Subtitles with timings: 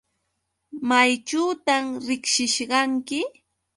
[0.89, 1.75] ¿Mayćhuta
[2.07, 3.19] riqsishqanki?